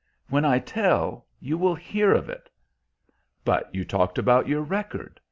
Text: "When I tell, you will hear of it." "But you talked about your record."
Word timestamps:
"When 0.29 0.45
I 0.45 0.57
tell, 0.57 1.27
you 1.39 1.59
will 1.59 1.75
hear 1.75 2.11
of 2.11 2.27
it." 2.27 2.49
"But 3.45 3.69
you 3.71 3.85
talked 3.85 4.17
about 4.17 4.47
your 4.47 4.63
record." 4.63 5.19